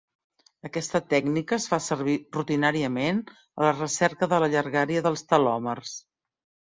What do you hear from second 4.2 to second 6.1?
de la llargària dels telòmers.